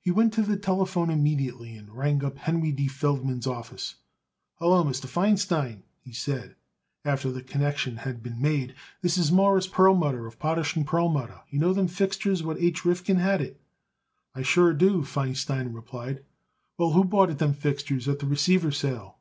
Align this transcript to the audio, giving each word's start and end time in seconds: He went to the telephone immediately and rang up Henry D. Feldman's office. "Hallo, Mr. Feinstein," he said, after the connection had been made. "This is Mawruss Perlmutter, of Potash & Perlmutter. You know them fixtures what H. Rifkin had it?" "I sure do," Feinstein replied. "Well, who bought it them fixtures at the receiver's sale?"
He 0.00 0.10
went 0.10 0.32
to 0.32 0.42
the 0.42 0.56
telephone 0.56 1.10
immediately 1.10 1.76
and 1.76 1.88
rang 1.94 2.24
up 2.24 2.38
Henry 2.38 2.72
D. 2.72 2.88
Feldman's 2.88 3.46
office. 3.46 3.94
"Hallo, 4.56 4.82
Mr. 4.82 5.06
Feinstein," 5.06 5.84
he 6.00 6.12
said, 6.12 6.56
after 7.04 7.30
the 7.30 7.40
connection 7.40 7.98
had 7.98 8.20
been 8.20 8.42
made. 8.42 8.74
"This 9.00 9.16
is 9.16 9.30
Mawruss 9.30 9.68
Perlmutter, 9.68 10.26
of 10.26 10.40
Potash 10.40 10.74
& 10.80 10.84
Perlmutter. 10.86 11.42
You 11.50 11.60
know 11.60 11.72
them 11.72 11.86
fixtures 11.86 12.42
what 12.42 12.58
H. 12.60 12.84
Rifkin 12.84 13.18
had 13.18 13.40
it?" 13.40 13.60
"I 14.34 14.42
sure 14.42 14.72
do," 14.74 15.04
Feinstein 15.04 15.72
replied. 15.72 16.24
"Well, 16.76 16.90
who 16.90 17.04
bought 17.04 17.30
it 17.30 17.38
them 17.38 17.52
fixtures 17.54 18.08
at 18.08 18.18
the 18.18 18.26
receiver's 18.26 18.78
sale?" 18.78 19.18